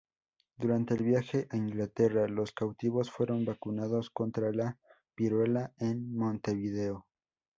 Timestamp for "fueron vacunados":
3.11-4.09